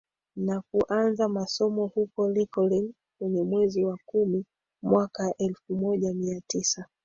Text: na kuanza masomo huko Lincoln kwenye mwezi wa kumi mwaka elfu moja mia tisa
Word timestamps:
na 0.35 0.61
kuanza 0.71 1.29
masomo 1.29 1.87
huko 1.87 2.29
Lincoln 2.29 2.93
kwenye 3.19 3.43
mwezi 3.43 3.83
wa 3.83 3.97
kumi 4.05 4.45
mwaka 4.83 5.33
elfu 5.37 5.75
moja 5.75 6.13
mia 6.13 6.41
tisa 6.47 6.85